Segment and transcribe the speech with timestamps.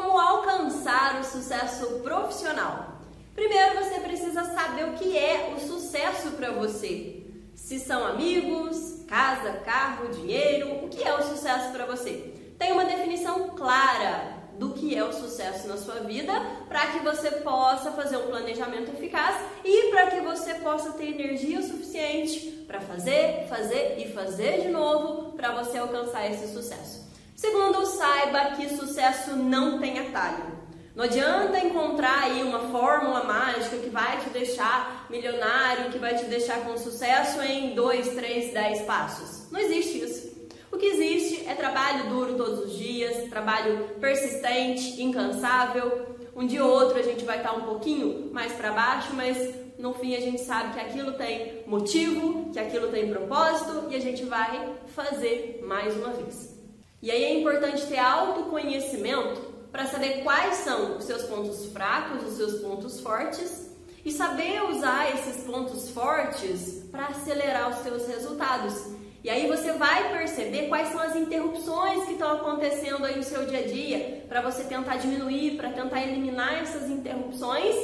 [0.00, 3.00] Como alcançar o sucesso profissional?
[3.34, 7.26] Primeiro você precisa saber o que é o sucesso para você.
[7.56, 12.32] Se são amigos, casa, carro, dinheiro, o que é o sucesso para você?
[12.56, 16.32] Tem uma definição clara do que é o sucesso na sua vida,
[16.68, 19.34] para que você possa fazer um planejamento eficaz
[19.64, 25.32] e para que você possa ter energia suficiente para fazer, fazer e fazer de novo
[25.32, 27.07] para você alcançar esse sucesso.
[27.38, 30.58] Segundo, saiba que sucesso não tem atalho.
[30.92, 36.24] Não adianta encontrar aí uma fórmula mágica que vai te deixar milionário, que vai te
[36.24, 39.48] deixar com sucesso em 2, 3, 10 passos.
[39.52, 40.48] Não existe isso.
[40.72, 46.16] O que existe é trabalho duro todos os dias, trabalho persistente, incansável.
[46.34, 49.94] Um dia ou outro a gente vai estar um pouquinho mais para baixo, mas no
[49.94, 54.24] fim a gente sabe que aquilo tem motivo, que aquilo tem propósito e a gente
[54.24, 56.57] vai fazer mais uma vez.
[57.00, 62.36] E aí é importante ter autoconhecimento para saber quais são os seus pontos fracos, os
[62.36, 63.68] seus pontos fortes
[64.04, 68.74] e saber usar esses pontos fortes para acelerar os seus resultados.
[69.22, 73.46] E aí você vai perceber quais são as interrupções que estão acontecendo aí no seu
[73.46, 77.74] dia a dia, para você tentar diminuir, para tentar eliminar essas interrupções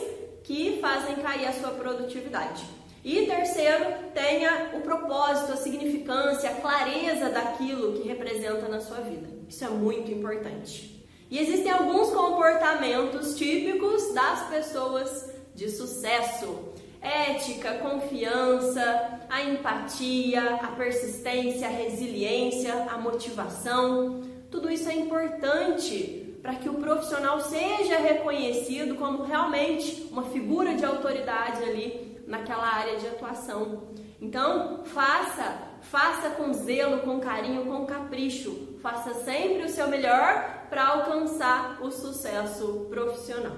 [0.43, 2.65] que fazem cair a sua produtividade.
[3.05, 9.29] E terceiro, tenha o propósito, a significância, a clareza daquilo que representa na sua vida.
[9.47, 11.07] Isso é muito importante.
[11.31, 16.73] E existem alguns comportamentos típicos das pessoas de sucesso.
[17.03, 24.23] Ética, confiança, a empatia, a persistência, a resiliência, a motivação.
[24.51, 30.85] Tudo isso é importante para que o profissional seja reconhecido como realmente uma figura de
[30.85, 31.84] autoridade ali
[32.27, 33.89] naquela área de atuação.
[34.21, 38.77] Então, faça, faça com zelo, com carinho, com capricho.
[38.81, 43.57] Faça sempre o seu melhor para alcançar o sucesso profissional.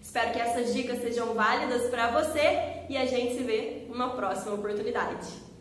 [0.00, 4.54] Espero que essas dicas sejam válidas para você e a gente se vê numa próxima
[4.54, 5.53] oportunidade.